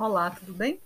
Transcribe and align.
Olá, 0.00 0.30
tudo 0.30 0.54
bem? 0.54 0.80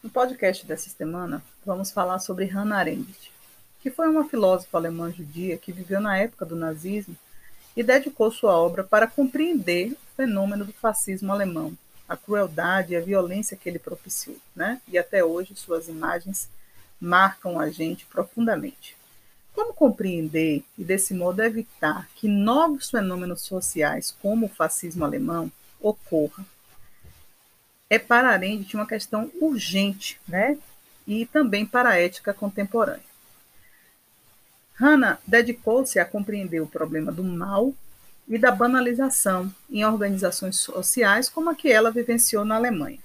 No 0.00 0.08
podcast 0.08 0.64
dessa 0.64 0.88
semana, 0.88 1.42
vamos 1.66 1.90
falar 1.90 2.20
sobre 2.20 2.44
Hannah 2.44 2.76
Arendt, 2.76 3.32
que 3.80 3.90
foi 3.90 4.08
uma 4.08 4.28
filósofa 4.28 4.78
alemã 4.78 5.10
judia 5.10 5.58
que 5.58 5.72
viveu 5.72 6.00
na 6.00 6.16
época 6.16 6.46
do 6.46 6.54
nazismo 6.54 7.16
e 7.76 7.82
dedicou 7.82 8.30
sua 8.30 8.56
obra 8.56 8.84
para 8.84 9.08
compreender 9.08 9.90
o 9.90 10.16
fenômeno 10.16 10.64
do 10.64 10.72
fascismo 10.72 11.32
alemão, 11.32 11.76
a 12.08 12.16
crueldade 12.16 12.92
e 12.92 12.96
a 12.96 13.00
violência 13.00 13.56
que 13.56 13.68
ele 13.68 13.80
propiciou, 13.80 14.36
né? 14.54 14.80
E 14.86 14.96
até 14.96 15.24
hoje 15.24 15.56
suas 15.56 15.88
imagens 15.88 16.48
marcam 17.00 17.58
a 17.58 17.68
gente 17.70 18.06
profundamente. 18.06 18.96
Como 19.52 19.74
compreender 19.74 20.62
e 20.78 20.84
desse 20.84 21.12
modo 21.12 21.42
evitar 21.42 22.08
que 22.14 22.28
novos 22.28 22.88
fenômenos 22.88 23.40
sociais, 23.42 24.16
como 24.22 24.46
o 24.46 24.48
fascismo 24.48 25.04
alemão, 25.04 25.50
ocorram 25.80 26.46
é 27.88 27.98
para 27.98 28.30
Arendt 28.30 28.74
uma 28.74 28.86
questão 28.86 29.30
urgente, 29.40 30.20
né? 30.26 30.58
E 31.06 31.26
também 31.26 31.66
para 31.66 31.90
a 31.90 32.00
ética 32.00 32.32
contemporânea. 32.32 33.14
Hannah 34.74 35.18
dedicou-se 35.26 35.98
a 35.98 36.04
compreender 36.04 36.60
o 36.60 36.66
problema 36.66 37.12
do 37.12 37.22
mal 37.22 37.72
e 38.26 38.38
da 38.38 38.50
banalização 38.50 39.54
em 39.70 39.84
organizações 39.84 40.56
sociais 40.56 41.28
como 41.28 41.50
a 41.50 41.54
que 41.54 41.70
ela 41.70 41.90
vivenciou 41.90 42.44
na 42.44 42.56
Alemanha. 42.56 42.98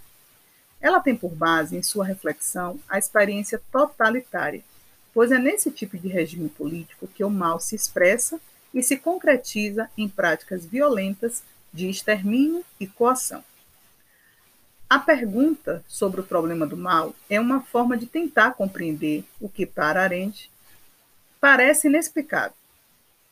Ela 0.81 1.01
tem 1.01 1.15
por 1.15 1.31
base 1.31 1.75
em 1.75 1.83
sua 1.83 2.05
reflexão 2.05 2.79
a 2.87 2.97
experiência 2.97 3.61
totalitária, 3.71 4.63
pois 5.13 5.31
é 5.31 5.37
nesse 5.37 5.69
tipo 5.69 5.97
de 5.97 6.07
regime 6.07 6.49
político 6.49 7.07
que 7.07 7.23
o 7.23 7.29
mal 7.29 7.59
se 7.59 7.75
expressa 7.75 8.39
e 8.73 8.81
se 8.81 8.97
concretiza 8.97 9.89
em 9.97 10.07
práticas 10.07 10.65
violentas 10.65 11.43
de 11.73 11.89
extermínio 11.89 12.63
e 12.79 12.87
coação. 12.87 13.43
A 14.89 14.97
pergunta 14.97 15.83
sobre 15.87 16.19
o 16.19 16.23
problema 16.23 16.65
do 16.65 16.75
mal 16.75 17.13
é 17.29 17.39
uma 17.39 17.61
forma 17.61 17.95
de 17.95 18.07
tentar 18.07 18.55
compreender 18.55 19.23
o 19.39 19.47
que, 19.47 19.63
para 19.63 20.01
Arendt, 20.01 20.49
parece 21.39 21.87
inexplicável. 21.87 22.57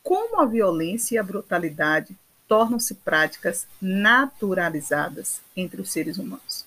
Como 0.00 0.40
a 0.40 0.46
violência 0.46 1.16
e 1.16 1.18
a 1.18 1.22
brutalidade 1.22 2.16
tornam-se 2.46 2.94
práticas 2.94 3.66
naturalizadas 3.82 5.40
entre 5.56 5.80
os 5.80 5.90
seres 5.90 6.16
humanos. 6.16 6.64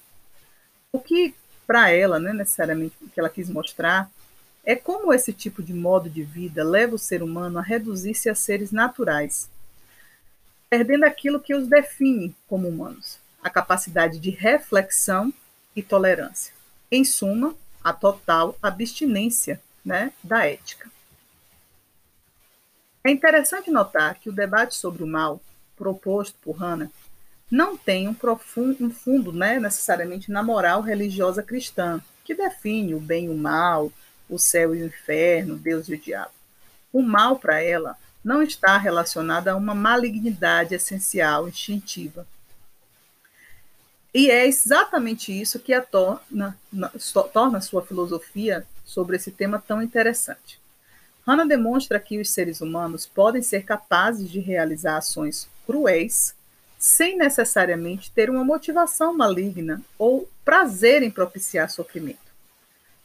O 0.92 1.00
que, 1.00 1.34
para 1.66 1.90
ela, 1.90 2.20
não 2.20 2.32
é 2.32 2.34
necessariamente 2.34 2.98
o 3.02 3.08
que 3.08 3.18
ela 3.18 3.30
quis 3.30 3.50
mostrar, 3.50 4.12
é 4.62 4.76
como 4.76 5.14
esse 5.14 5.32
tipo 5.32 5.64
de 5.64 5.74
modo 5.74 6.10
de 6.10 6.22
vida 6.22 6.66
leva 6.66 6.96
o 6.96 7.00
ser 7.00 7.24
humano 7.24 7.58
a 7.60 7.62
reduzir-se 7.62 8.30
a 8.30 8.36
seres 8.36 8.74
naturais, 8.74 9.50
perdendo 10.70 11.06
aquilo 11.06 11.40
que 11.40 11.56
os 11.56 11.66
define 11.66 12.36
como 12.46 12.68
humanos 12.68 13.21
a 13.44 13.50
capacidade 13.50 14.20
de 14.20 14.30
reflexão 14.30 15.34
e 15.76 15.82
tolerância. 15.82 16.54
Em 16.92 17.04
suma, 17.04 17.56
a 17.84 17.94
total 17.94 18.58
abstinência 18.62 19.62
né, 19.84 20.14
da 20.24 20.46
ética. 20.46 20.90
É 23.04 23.10
interessante 23.10 23.72
notar 23.72 24.16
que 24.16 24.30
o 24.30 24.34
debate 24.34 24.76
sobre 24.76 25.04
o 25.04 25.08
mal 25.08 25.42
proposto 25.76 26.38
por 26.42 26.54
Hannah 26.58 26.92
não 27.50 27.76
tem 27.76 28.08
um, 28.08 28.14
profundo, 28.14 28.86
um 28.86 28.92
fundo 28.92 29.34
né, 29.34 29.60
necessariamente 29.60 30.32
na 30.32 30.44
moral 30.44 30.82
religiosa 30.82 31.42
cristã, 31.42 32.00
que 32.24 32.36
define 32.36 32.94
o 32.94 33.00
bem 33.00 33.26
e 33.26 33.30
o 33.30 33.36
mal, 33.36 33.92
o 34.30 34.38
céu 34.38 34.74
e 34.74 34.84
o 34.84 34.86
inferno, 34.86 35.58
Deus 35.58 35.90
e 35.90 35.96
o 35.96 35.98
diabo. 35.98 36.32
O 36.94 37.02
mal, 37.02 37.38
para 37.38 37.62
ela, 37.62 37.98
não 38.24 38.42
está 38.42 38.78
relacionado 38.78 39.48
a 39.48 39.56
uma 39.56 39.74
malignidade 39.74 40.76
essencial, 40.76 41.50
instintiva, 41.50 42.26
e 44.14 44.30
é 44.30 44.46
exatamente 44.46 45.32
isso 45.32 45.60
que 45.60 45.74
a 45.74 45.82
torna, 45.82 46.58
torna 47.34 47.58
a 47.58 47.62
sua 47.62 47.82
filosofia 47.82 48.66
sobre 48.84 49.16
esse 49.16 49.32
tema 49.32 49.64
tão 49.66 49.82
interessante. 49.82 50.60
Hannah 51.26 51.46
demonstra 51.46 52.00
que 52.00 52.20
os 52.20 52.30
seres 52.32 52.62
humanos 52.62 53.06
podem 53.06 53.42
ser 53.42 53.64
capazes 53.64 54.30
de 54.30 54.40
realizar 54.40 54.98
ações 54.98 55.48
cruéis 55.66 56.36
sem 56.78 57.16
necessariamente 57.16 58.12
ter 58.12 58.30
uma 58.30 58.44
motivação 58.44 59.16
maligna 59.16 59.82
ou 60.00 60.28
prazer 60.44 61.04
em 61.04 61.12
propiciar 61.12 61.70
sofrimento. 61.70 62.20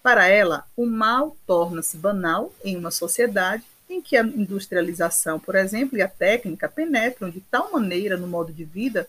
Para 0.03 0.27
ela, 0.27 0.65
o 0.77 0.87
mal 0.87 1.37
torna-se 1.47 1.97
banal 1.99 2.53
em 2.65 2.77
uma 2.77 2.91
sociedade 2.91 3.65
em 3.89 4.01
que 4.01 4.17
a 4.17 4.23
industrialização, 4.23 5.39
por 5.39 5.55
exemplo, 5.55 5.99
e 5.99 6.03
a 6.03 6.09
técnica 6.09 6.69
penetram 6.69 7.29
de 7.29 7.41
tal 7.43 7.71
maneira 7.71 8.17
no 8.17 8.27
modo 8.27 8.53
de 8.53 8.65
vida 8.65 9.07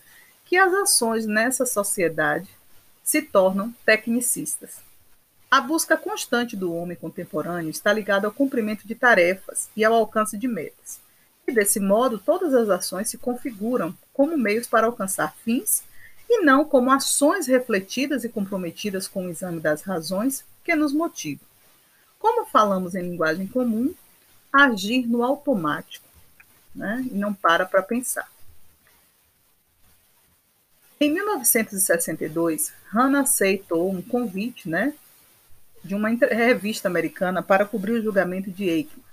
que 0.47 0.58
as 0.58 0.74
ações 0.74 1.25
nessa 1.25 1.66
sociedade 1.66 2.50
se 3.03 3.22
tornam 3.22 3.74
tecnicistas. 3.85 4.78
A 5.52 5.62
busca 5.62 5.97
constante 5.97 6.56
do 6.56 6.74
homem 6.74 6.96
contemporâneo 6.96 7.69
está 7.69 7.91
ligada 7.94 8.28
ao 8.28 8.34
cumprimento 8.34 8.88
de 8.88 8.96
tarefas 8.96 9.69
e 9.75 9.84
ao 9.84 9.94
alcance 9.94 10.38
de 10.38 10.47
metas. 10.47 11.00
E 11.46 11.52
desse 11.53 11.80
modo, 11.80 12.18
todas 12.18 12.53
as 12.53 12.69
ações 12.69 13.09
se 13.09 13.18
configuram 13.18 13.96
como 14.13 14.38
meios 14.38 14.68
para 14.68 14.88
alcançar 14.88 15.35
fins 15.44 15.84
e 16.30 16.41
não 16.41 16.66
como 16.66 16.91
ações 16.91 17.47
refletidas 17.47 18.24
e 18.24 18.29
comprometidas 18.29 19.08
com 19.08 19.25
o 19.25 19.29
exame 19.29 19.59
das 19.59 19.81
razões 19.81 20.44
que 20.64 20.75
nos 20.75 20.91
motivam. 20.91 21.46
Como 22.19 22.46
falamos 22.46 22.96
em 22.96 23.02
linguagem 23.02 23.47
comum, 23.47 23.94
agir 24.52 25.06
no 25.08 25.24
automático, 25.24 26.06
né? 26.75 27.06
e 27.09 27.16
não 27.16 27.34
para 27.34 27.66
para 27.66 27.84
pensar. 27.84 28.28
Em 31.00 31.13
1962, 31.13 32.74
Hannah 32.88 33.22
aceitou 33.22 33.91
um 33.91 34.02
convite 34.02 34.68
né, 34.68 34.96
de 35.84 35.94
uma 35.94 36.09
revista 36.09 36.88
americana 36.88 37.44
para 37.44 37.66
cobrir 37.66 37.91
o 37.94 38.02
julgamento 38.02 38.50
de 38.50 38.68
Eichmann, 38.68 39.03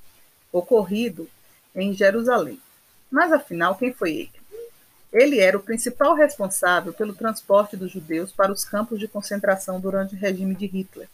ocorrido 0.51 1.29
em 1.75 1.93
Jerusalém. 1.93 2.59
Mas 3.11 3.33
afinal, 3.33 3.77
quem 3.77 3.93
foi 3.93 4.13
Eichmann? 4.13 4.45
Ele 5.13 5.39
era 5.39 5.59
o 5.59 5.63
principal 5.63 6.15
responsável 6.15 6.93
pelo 6.93 7.15
transporte 7.15 7.77
dos 7.77 7.93
judeus 7.93 8.33
para 8.33 8.51
os 8.51 8.65
campos 8.65 8.99
de 8.99 9.07
concentração 9.07 9.79
durante 9.79 10.15
o 10.15 10.19
regime 10.19 10.55
de 10.55 10.67
Hitler. 10.67 11.09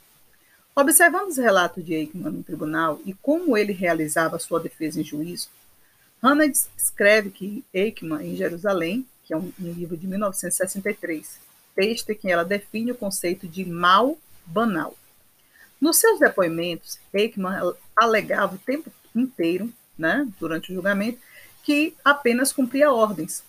Observando 0.75 1.29
os 1.29 1.37
relatos 1.37 1.85
de 1.85 1.95
Eichmann 1.95 2.33
no 2.33 2.43
tribunal 2.45 3.01
e 3.05 3.13
como 3.13 3.57
ele 3.57 3.73
realizava 3.73 4.39
sua 4.39 4.61
defesa 4.61 5.01
em 5.01 5.05
juízo, 5.05 5.49
Hannah 6.23 6.47
escreve 6.77 7.31
que 7.31 7.65
Eichmann, 7.75 8.25
em 8.25 8.37
Jerusalém, 8.37 9.05
que 9.31 9.35
é 9.35 9.37
um, 9.37 9.53
um 9.61 9.73
livro 9.73 9.97
de 9.97 10.09
1963, 10.09 11.39
texto 11.73 12.11
em 12.11 12.17
que 12.17 12.29
ela 12.29 12.45
define 12.45 12.91
o 12.91 12.97
conceito 12.97 13.47
de 13.47 13.65
mal 13.65 14.19
banal. 14.45 14.97
Nos 15.81 15.99
seus 15.99 16.19
depoimentos, 16.19 16.99
Eichmann 17.15 17.73
alegava 17.95 18.57
o 18.57 18.59
tempo 18.59 18.91
inteiro, 19.15 19.73
né, 19.97 20.27
durante 20.41 20.73
o 20.73 20.75
julgamento, 20.75 21.21
que 21.63 21.95
apenas 22.05 22.53
cumpria 22.53 22.91
ordens. 22.91 23.45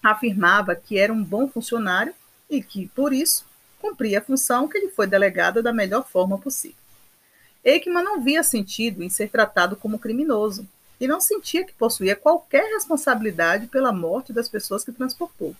Afirmava 0.00 0.76
que 0.76 0.96
era 0.96 1.12
um 1.12 1.24
bom 1.24 1.48
funcionário 1.48 2.14
e 2.48 2.62
que, 2.62 2.86
por 2.94 3.12
isso, 3.12 3.44
cumpria 3.80 4.20
a 4.20 4.22
função 4.22 4.68
que 4.68 4.78
lhe 4.78 4.90
foi 4.90 5.08
delegada 5.08 5.60
da 5.60 5.72
melhor 5.72 6.06
forma 6.08 6.38
possível. 6.38 6.76
Eichmann 7.64 8.04
não 8.04 8.22
via 8.22 8.44
sentido 8.44 9.02
em 9.02 9.10
ser 9.10 9.28
tratado 9.28 9.74
como 9.74 9.98
criminoso, 9.98 10.68
e 11.00 11.08
não 11.08 11.20
sentia 11.20 11.64
que 11.64 11.72
possuía 11.72 12.14
qualquer 12.14 12.64
responsabilidade 12.74 13.66
pela 13.66 13.92
morte 13.92 14.32
das 14.32 14.48
pessoas 14.48 14.84
que 14.84 14.92
transportou, 14.92 15.56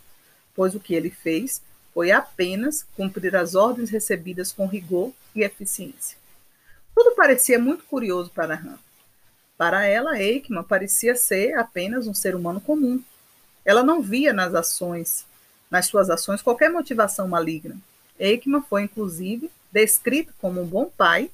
pois 0.54 0.74
o 0.74 0.80
que 0.80 0.94
ele 0.94 1.10
fez 1.10 1.62
foi 1.94 2.10
apenas 2.10 2.86
cumprir 2.96 3.34
as 3.34 3.54
ordens 3.54 3.90
recebidas 3.90 4.52
com 4.52 4.66
rigor 4.66 5.12
e 5.34 5.42
eficiência. 5.42 6.18
Tudo 6.94 7.16
parecia 7.16 7.58
muito 7.58 7.84
curioso 7.84 8.30
para 8.30 8.54
Han. 8.54 8.78
Para 9.56 9.86
ela, 9.86 10.18
Eichmann 10.18 10.64
parecia 10.64 11.14
ser 11.14 11.58
apenas 11.58 12.06
um 12.06 12.14
ser 12.14 12.34
humano 12.34 12.60
comum. 12.60 13.02
Ela 13.64 13.82
não 13.82 14.00
via 14.00 14.32
nas 14.32 14.54
ações, 14.54 15.26
nas 15.70 15.86
suas 15.86 16.10
ações, 16.10 16.42
qualquer 16.42 16.70
motivação 16.70 17.28
maligna. 17.28 17.76
Eichmann 18.18 18.62
foi, 18.62 18.82
inclusive, 18.82 19.50
descrito 19.72 20.32
como 20.40 20.60
um 20.60 20.66
bom 20.66 20.90
pai 20.96 21.30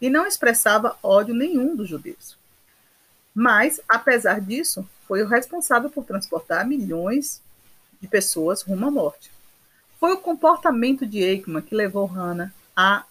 e 0.00 0.10
não 0.10 0.26
expressava 0.26 0.96
ódio 1.02 1.34
nenhum 1.34 1.74
dos 1.74 1.88
judeus. 1.88 2.36
Mas, 3.38 3.78
apesar 3.86 4.40
disso, 4.40 4.88
foi 5.06 5.22
o 5.22 5.26
responsável 5.26 5.90
por 5.90 6.06
transportar 6.06 6.66
milhões 6.66 7.42
de 8.00 8.08
pessoas 8.08 8.62
rumo 8.62 8.86
à 8.86 8.90
morte. 8.90 9.30
Foi 10.00 10.12
o 10.12 10.16
comportamento 10.16 11.04
de 11.04 11.18
Eichmann 11.18 11.60
que 11.60 11.74
levou 11.74 12.06
Hannah 12.06 12.50
a 12.74 13.04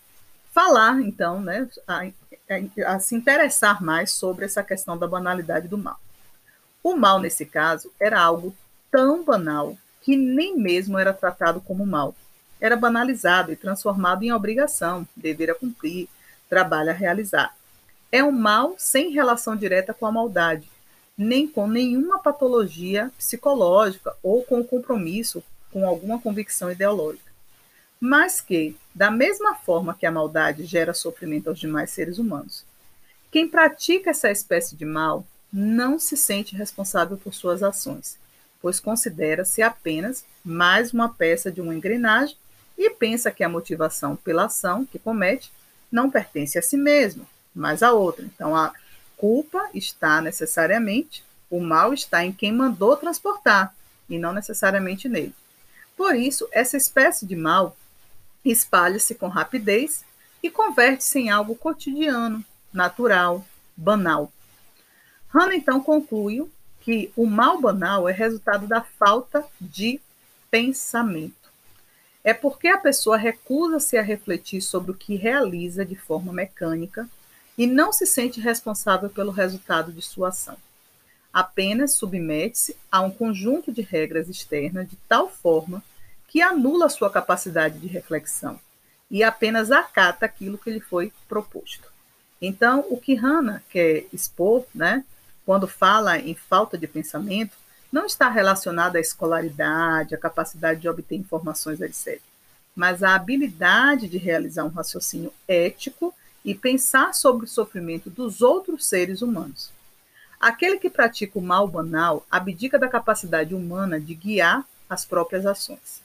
falar, 0.51 1.00
então, 1.00 1.39
né, 1.39 1.69
a, 1.88 2.06
a, 2.06 2.95
a 2.95 3.00
se 3.00 3.13
interessar 3.13 3.83
mais 3.83 4.13
sobre 4.13 4.45
essa 4.45 4.63
questão 4.63 4.98
da 4.98 5.07
banalidade 5.07 5.68
do 5.68 5.77
mal. 5.77 6.00
O 6.81 6.95
mal, 6.95 7.19
nesse 7.19 7.45
caso, 7.45 7.92
era 8.00 8.19
algo 8.19 8.56
tão 8.89 9.24
banal 9.24 9.77
que 10.01 10.18
nem 10.18 10.57
mesmo 10.57 10.98
era 10.98 11.13
tratado 11.13 11.62
como 11.62 11.86
mal. 11.86 12.16
Era 12.60 12.75
banalizado 12.75 13.51
e 13.51 13.56
transformado 13.56 14.24
em 14.24 14.33
obrigação, 14.33 15.07
dever 15.16 15.51
a 15.51 15.56
cumprir, 15.56 16.10
trabalho 16.50 16.89
a 16.89 16.94
realizar 16.94 17.56
é 18.15 18.23
um 18.23 18.31
mal 18.31 18.75
sem 18.77 19.12
relação 19.12 19.57
direta 19.57 19.94
com 19.94 20.06
a 20.06 20.12
maldade, 20.12 20.69
nem 21.17 21.45
com 21.45 21.67
nenhuma 21.67 22.17
patologia 22.17 23.12
psicológica 23.17 24.15
ou 24.23 24.41
com 24.41 24.63
compromisso 24.63 25.44
com 25.69 25.85
alguma 25.85 26.17
convicção 26.17 26.71
ideológica. 26.71 27.29
mas 28.00 28.39
que, 28.39 28.75
da 28.94 29.12
mesma 29.12 29.56
forma 29.56 29.95
que 29.95 30.06
a 30.06 30.12
maldade 30.12 30.63
gera 30.65 30.94
sofrimento 30.94 31.50
aos 31.50 31.59
demais 31.59 31.89
seres 31.89 32.17
humanos, 32.17 32.65
quem 33.31 33.50
pratica 33.50 34.12
essa 34.12 34.31
espécie 34.31 34.75
de 34.77 34.85
mal 34.85 35.25
não 35.51 36.00
se 36.00 36.15
sente 36.15 36.56
responsável 36.56 37.17
por 37.17 37.33
suas 37.33 37.62
ações, 37.63 38.17
pois 38.62 38.79
considera-se 38.79 39.62
apenas 39.62 40.23
mais 40.44 40.94
uma 40.94 41.09
peça 41.09 41.51
de 41.51 41.59
uma 41.59 41.75
engrenagem 41.75 42.38
e 42.77 42.89
pensa 42.91 43.31
que 43.31 43.44
a 43.44 43.50
motivação 43.50 44.15
pela 44.15 44.45
ação 44.45 44.85
que 44.85 45.00
comete 45.00 45.51
não 45.91 46.09
pertence 46.09 46.57
a 46.57 46.62
si 46.62 46.77
mesmo, 46.77 47.27
mas 47.55 47.81
a 47.81 47.93
outra. 47.93 48.25
Então, 48.25 48.55
a 48.55 48.73
culpa 49.15 49.69
está 49.73 50.21
necessariamente, 50.21 51.23
o 51.49 51.59
mal 51.59 51.93
está 51.93 52.25
em 52.25 52.31
quem 52.31 52.51
mandou 52.51 52.97
transportar 52.97 53.73
e 54.09 54.17
não 54.17 54.33
necessariamente 54.33 55.07
nele. 55.07 55.33
Por 55.95 56.15
isso, 56.15 56.47
essa 56.51 56.75
espécie 56.75 57.25
de 57.25 57.35
mal 57.35 57.75
espalha-se 58.43 59.15
com 59.15 59.27
rapidez 59.27 60.03
e 60.43 60.49
converte-se 60.49 61.19
em 61.19 61.29
algo 61.29 61.55
cotidiano, 61.55 62.43
natural, 62.71 63.45
banal. 63.75 64.31
Hannah 65.29 65.55
então 65.55 65.81
conclui 65.81 66.47
que 66.81 67.11
o 67.15 67.25
mal 67.25 67.59
banal 67.59 68.07
é 68.07 68.11
resultado 68.11 68.67
da 68.67 68.81
falta 68.81 69.43
de 69.59 69.99
pensamento. 70.51 71.49
É 72.23 72.33
porque 72.33 72.67
a 72.67 72.77
pessoa 72.77 73.17
recusa-se 73.17 73.97
a 73.97 74.01
refletir 74.01 74.61
sobre 74.61 74.91
o 74.91 74.95
que 74.95 75.15
realiza 75.15 75.85
de 75.85 75.95
forma 75.95 76.31
mecânica 76.31 77.09
e 77.57 77.65
não 77.65 77.91
se 77.91 78.05
sente 78.05 78.39
responsável 78.39 79.09
pelo 79.09 79.31
resultado 79.31 79.91
de 79.91 80.01
sua 80.01 80.29
ação. 80.29 80.57
Apenas 81.31 81.93
submete-se 81.93 82.75
a 82.91 83.01
um 83.01 83.11
conjunto 83.11 83.71
de 83.71 83.81
regras 83.81 84.29
externas 84.29 84.89
de 84.89 84.95
tal 85.07 85.29
forma 85.29 85.83
que 86.27 86.41
anula 86.41 86.89
sua 86.89 87.09
capacidade 87.09 87.79
de 87.79 87.87
reflexão 87.87 88.59
e 89.09 89.23
apenas 89.23 89.71
acata 89.71 90.25
aquilo 90.25 90.57
que 90.57 90.69
lhe 90.69 90.79
foi 90.79 91.11
proposto. 91.27 91.91
Então, 92.41 92.85
o 92.89 92.97
que 92.97 93.15
Hannah 93.15 93.61
quer 93.69 94.05
expor, 94.11 94.65
né, 94.73 95.03
quando 95.45 95.67
fala 95.67 96.17
em 96.17 96.35
falta 96.35 96.77
de 96.77 96.87
pensamento, 96.87 97.55
não 97.91 98.05
está 98.05 98.29
relacionado 98.29 98.97
à 98.97 98.99
escolaridade, 98.99 100.15
à 100.15 100.17
capacidade 100.17 100.81
de 100.81 100.89
obter 100.89 101.15
informações, 101.15 101.79
etc., 101.79 102.19
mas 102.75 103.03
à 103.03 103.15
habilidade 103.15 104.09
de 104.09 104.17
realizar 104.17 104.65
um 104.65 104.69
raciocínio 104.69 105.31
ético 105.47 106.13
e 106.45 106.53
pensar 106.53 107.13
sobre 107.15 107.45
o 107.45 107.50
sofrimento 107.50 108.07
dos 108.07 108.42
outros 108.42 108.86
seres 108.86 109.24
humanos. 109.24 109.71
Aquele 110.39 110.77
que 110.77 110.92
pratica 110.92 111.39
o 111.39 111.42
mal 111.42 111.68
banal 111.68 112.24
abdica 112.30 112.77
da 112.77 112.88
capacidade 112.88 113.56
humana 113.56 114.00
de 114.00 114.13
guiar 114.13 114.63
as 114.88 115.03
próprias 115.03 115.44
ações. 115.44 116.01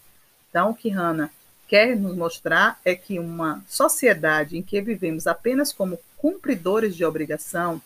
Então, 0.49 0.71
o 0.71 0.75
que 0.75 0.89
Hannah 0.89 1.31
quer 1.69 1.95
nos 1.95 2.17
mostrar 2.17 2.81
é 2.85 2.95
que 2.95 3.19
uma 3.19 3.63
sociedade 3.69 4.57
em 4.57 4.63
que 4.63 4.81
vivemos 4.81 5.27
apenas 5.27 5.75
como 5.75 6.01
cumpridores 6.17 6.97
de 6.97 7.05
obrigação, 7.05 7.81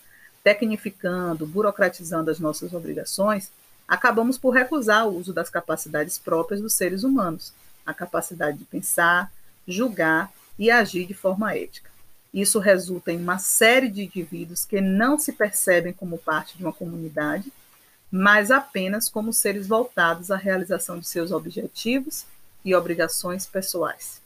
tecnificando, 0.44 1.46
burocratizando 1.46 2.30
as 2.30 2.38
nossas 2.38 2.72
obrigações, 2.72 3.50
acabamos 3.88 4.38
por 4.38 4.50
recusar 4.50 5.08
o 5.08 5.16
uso 5.18 5.32
das 5.32 5.50
capacidades 5.50 6.18
próprias 6.18 6.60
dos 6.60 6.74
seres 6.74 7.02
humanos, 7.02 7.52
a 7.84 7.92
capacidade 7.92 8.58
de 8.58 8.64
pensar, 8.64 9.30
julgar 9.66 10.32
e 10.56 10.70
agir 10.70 11.04
de 11.04 11.14
forma 11.14 11.54
ética. 11.54 11.93
Isso 12.34 12.58
resulta 12.58 13.12
em 13.12 13.16
uma 13.16 13.38
série 13.38 13.88
de 13.88 14.02
indivíduos 14.02 14.64
que 14.64 14.80
não 14.80 15.16
se 15.16 15.32
percebem 15.32 15.92
como 15.92 16.18
parte 16.18 16.56
de 16.56 16.64
uma 16.64 16.72
comunidade, 16.72 17.52
mas 18.10 18.50
apenas 18.50 19.08
como 19.08 19.32
seres 19.32 19.68
voltados 19.68 20.32
à 20.32 20.36
realização 20.36 20.98
de 20.98 21.06
seus 21.06 21.30
objetivos 21.30 22.26
e 22.64 22.74
obrigações 22.74 23.46
pessoais. 23.46 24.20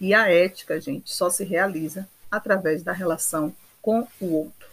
E 0.00 0.14
a 0.14 0.30
ética, 0.30 0.80
gente, 0.80 1.12
só 1.12 1.28
se 1.28 1.44
realiza 1.44 2.08
através 2.30 2.82
da 2.82 2.92
relação 2.92 3.54
com 3.82 4.08
o 4.18 4.32
outro. 4.32 4.68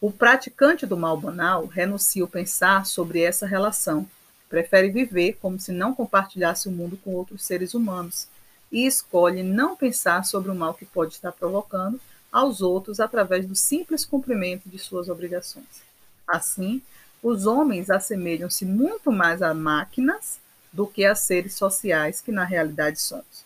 O 0.00 0.10
praticante 0.10 0.86
do 0.86 0.96
mal 0.96 1.18
banal 1.18 1.66
renuncia 1.66 2.24
o 2.24 2.28
pensar 2.28 2.86
sobre 2.86 3.20
essa 3.20 3.46
relação, 3.46 4.08
prefere 4.48 4.88
viver 4.88 5.34
como 5.34 5.60
se 5.60 5.70
não 5.70 5.94
compartilhasse 5.94 6.66
o 6.66 6.72
mundo 6.72 6.96
com 6.96 7.14
outros 7.14 7.44
seres 7.44 7.74
humanos 7.74 8.26
e 8.70 8.86
escolhe 8.86 9.42
não 9.42 9.76
pensar 9.76 10.24
sobre 10.24 10.50
o 10.50 10.54
mal 10.54 10.74
que 10.74 10.84
pode 10.84 11.14
estar 11.14 11.32
provocando 11.32 12.00
aos 12.30 12.60
outros 12.60 12.98
através 12.98 13.46
do 13.46 13.54
simples 13.54 14.04
cumprimento 14.04 14.68
de 14.68 14.78
suas 14.78 15.08
obrigações. 15.08 15.82
Assim, 16.26 16.82
os 17.22 17.46
homens 17.46 17.90
assemelham-se 17.90 18.64
muito 18.64 19.12
mais 19.12 19.40
a 19.40 19.54
máquinas 19.54 20.38
do 20.72 20.86
que 20.86 21.04
a 21.04 21.14
seres 21.14 21.54
sociais 21.54 22.20
que 22.20 22.32
na 22.32 22.44
realidade 22.44 23.00
somos. 23.00 23.44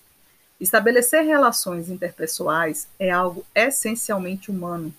Estabelecer 0.59 1.25
relações 1.25 1.89
interpessoais 1.89 2.89
é 2.99 3.11
algo 3.11 3.45
essencialmente 3.55 4.51
humano, 4.51 4.93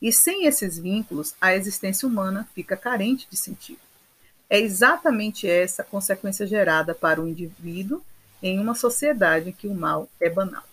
e 0.00 0.12
sem 0.12 0.46
esses 0.46 0.78
vínculos, 0.78 1.34
a 1.40 1.54
existência 1.54 2.06
humana 2.06 2.48
fica 2.54 2.76
carente 2.76 3.26
de 3.30 3.36
sentido. 3.36 3.80
É 4.48 4.58
exatamente 4.58 5.48
essa 5.48 5.82
consequência 5.84 6.46
gerada 6.46 6.94
para 6.94 7.20
o 7.20 7.28
indivíduo 7.28 8.02
em 8.42 8.58
uma 8.58 8.74
sociedade 8.74 9.50
em 9.50 9.52
que 9.52 9.66
o 9.66 9.74
mal 9.74 10.08
é 10.20 10.28
banal. 10.28 10.64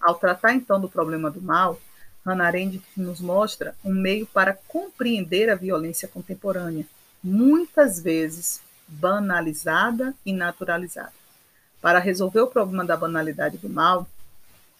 Ao 0.00 0.14
tratar 0.14 0.52
então 0.54 0.80
do 0.80 0.88
problema 0.88 1.30
do 1.30 1.40
mal, 1.40 1.80
Hannah 2.24 2.46
Arendt 2.46 2.82
nos 2.96 3.20
mostra 3.20 3.74
um 3.84 3.92
meio 3.92 4.26
para 4.26 4.54
compreender 4.68 5.50
a 5.50 5.54
violência 5.54 6.08
contemporânea, 6.08 6.86
muitas 7.22 8.00
vezes 8.00 8.60
banalizada 8.88 10.14
e 10.24 10.32
naturalizada. 10.32 11.12
Para 11.80 11.98
resolver 11.98 12.40
o 12.40 12.46
problema 12.46 12.84
da 12.84 12.96
banalidade 12.96 13.58
do 13.58 13.68
mal, 13.68 14.06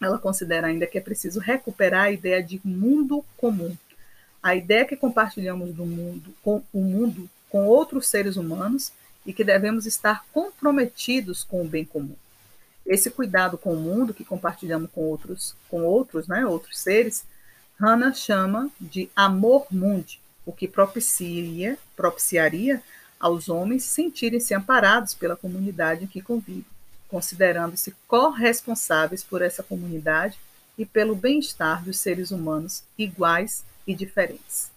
ela 0.00 0.19
considera 0.19 0.69
ainda 0.69 0.87
que 0.87 0.99
é 0.99 1.00
preciso 1.00 1.40
recuperar 1.40 2.05
a 2.05 2.11
ideia 2.11 2.43
de 2.43 2.61
mundo 2.64 3.25
comum, 3.37 3.76
a 4.43 4.55
ideia 4.55 4.84
que 4.84 4.96
compartilhamos 4.96 5.75
do 5.75 5.87
mundo 5.87 6.34
com 6.43 6.62
o 6.73 6.81
mundo 6.81 7.29
com 7.49 7.67
outros 7.67 8.08
seres 8.08 8.37
humanos 8.37 8.93
e 9.26 9.32
que 9.32 9.44
devemos 9.44 9.87
estar 9.87 10.25
comprometidos 10.32 11.44
com 11.44 11.62
o 11.62 11.69
bem 11.69 11.84
comum. 11.84 12.17
Esse 12.87 13.11
cuidado 13.11 13.56
com 13.56 13.73
o 13.73 13.81
mundo 13.81 14.12
que 14.12 14.25
compartilhamos 14.25 14.90
com 14.90 15.02
outros, 15.02 15.55
com 15.69 15.84
outros, 15.84 16.26
né, 16.26 16.44
outros 16.44 16.79
seres, 16.79 17.25
Hannah 17.79 18.12
chama 18.12 18.70
de 18.81 19.08
amor 19.14 19.67
mundi, 19.70 20.20
o 20.44 20.52
que 20.52 20.69
propicia, 20.69 21.79
propiciaria 21.96 22.82
aos 23.19 23.49
homens 23.49 23.84
sentirem-se 23.84 24.52
amparados 24.52 25.14
pela 25.14 25.37
comunidade 25.37 26.05
em 26.05 26.08
que 26.08 26.20
convivem, 26.20 26.67
considerando-se 27.08 27.94
corresponsáveis 28.08 29.22
por 29.22 29.43
essa 29.43 29.62
comunidade 29.62 30.39
e 30.77 30.84
pelo 30.84 31.15
bem-estar 31.15 31.84
dos 31.84 31.98
seres 31.98 32.32
humanos 32.32 32.82
iguais 32.98 33.65
e 33.86 33.94
diferentes. 33.94 34.70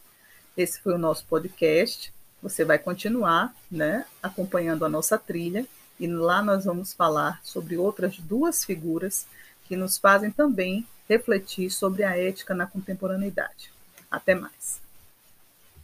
Esse 0.56 0.80
foi 0.80 0.94
o 0.94 1.00
nosso 1.00 1.26
podcast. 1.26 2.14
Você 2.42 2.64
vai 2.64 2.78
continuar 2.78 3.56
né, 3.70 4.06
acompanhando 4.22 4.86
a 4.86 4.90
nossa 4.90 5.18
trilha 5.18 5.66
e 6.00 6.08
lá 6.08 6.42
nós 6.42 6.66
vamos 6.66 6.94
falar 6.94 7.40
sobre 7.44 7.78
outras 7.78 8.18
duas 8.18 8.64
figuras 8.64 9.26
que 9.66 9.76
nos 9.76 9.98
fazem 9.98 10.32
também 10.32 10.86
refletir 11.08 11.70
sobre 11.70 12.04
a 12.04 12.18
ética 12.18 12.54
na 12.54 12.66
contemporaneidade. 12.66 13.72
Até 14.10 14.36
mais. 14.36 14.85